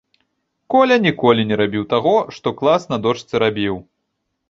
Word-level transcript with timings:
Коля 0.75 0.97
ніколі 1.03 1.45
не 1.51 1.59
рабіў 1.63 1.87
таго, 1.93 2.17
што 2.39 2.57
клас 2.63 2.91
на 2.93 2.97
дошцы 3.07 3.35
рабіў. 3.49 3.83